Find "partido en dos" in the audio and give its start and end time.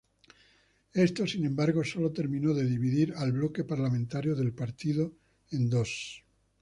4.51-6.23